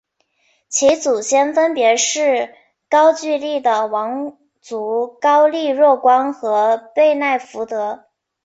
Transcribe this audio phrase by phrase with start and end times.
[0.67, 2.55] 其祖先分别是
[2.89, 8.05] 高句丽的王族高丽若光和背奈福德。